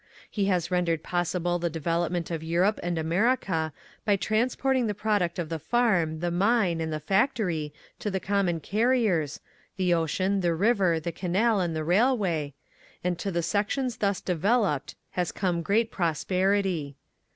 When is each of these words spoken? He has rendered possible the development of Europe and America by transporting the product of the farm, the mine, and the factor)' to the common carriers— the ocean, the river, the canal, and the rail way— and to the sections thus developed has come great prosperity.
He 0.31 0.45
has 0.45 0.71
rendered 0.71 1.03
possible 1.03 1.59
the 1.59 1.69
development 1.69 2.31
of 2.31 2.41
Europe 2.41 2.79
and 2.81 2.97
America 2.97 3.71
by 4.03 4.15
transporting 4.15 4.87
the 4.87 4.95
product 4.95 5.37
of 5.37 5.49
the 5.49 5.59
farm, 5.59 6.21
the 6.21 6.31
mine, 6.31 6.81
and 6.81 6.91
the 6.91 6.99
factor)' 6.99 7.69
to 7.99 8.09
the 8.09 8.19
common 8.19 8.61
carriers— 8.61 9.41
the 9.77 9.93
ocean, 9.93 10.41
the 10.41 10.55
river, 10.55 10.99
the 10.99 11.11
canal, 11.11 11.59
and 11.59 11.75
the 11.75 11.83
rail 11.83 12.17
way— 12.17 12.55
and 13.03 13.19
to 13.19 13.29
the 13.31 13.43
sections 13.43 13.97
thus 13.97 14.21
developed 14.21 14.95
has 15.11 15.31
come 15.31 15.61
great 15.61 15.91
prosperity. 15.91 16.95